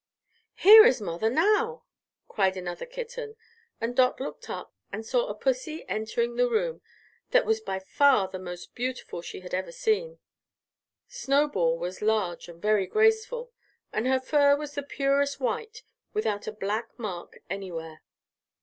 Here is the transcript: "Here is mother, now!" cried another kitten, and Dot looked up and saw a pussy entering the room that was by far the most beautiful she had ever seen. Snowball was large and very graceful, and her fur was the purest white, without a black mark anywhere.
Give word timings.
"Here 0.55 0.83
is 0.83 0.99
mother, 0.99 1.29
now!" 1.29 1.83
cried 2.27 2.57
another 2.57 2.87
kitten, 2.87 3.35
and 3.79 3.95
Dot 3.95 4.19
looked 4.19 4.49
up 4.49 4.73
and 4.91 5.05
saw 5.05 5.27
a 5.27 5.35
pussy 5.35 5.87
entering 5.87 6.33
the 6.37 6.49
room 6.49 6.81
that 7.29 7.45
was 7.45 7.61
by 7.61 7.77
far 7.77 8.27
the 8.27 8.39
most 8.39 8.73
beautiful 8.73 9.21
she 9.21 9.41
had 9.41 9.53
ever 9.53 9.71
seen. 9.71 10.17
Snowball 11.07 11.77
was 11.77 12.01
large 12.01 12.47
and 12.49 12.59
very 12.59 12.87
graceful, 12.87 13.51
and 13.93 14.07
her 14.07 14.19
fur 14.19 14.55
was 14.55 14.73
the 14.73 14.81
purest 14.81 15.39
white, 15.39 15.83
without 16.13 16.47
a 16.47 16.51
black 16.51 16.89
mark 16.97 17.37
anywhere. 17.47 18.01